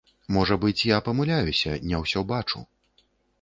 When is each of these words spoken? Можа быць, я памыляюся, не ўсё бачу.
Можа 0.35 0.55
быць, 0.63 0.87
я 0.91 0.97
памыляюся, 1.07 1.75
не 1.93 2.01
ўсё 2.05 2.25
бачу. 2.33 2.65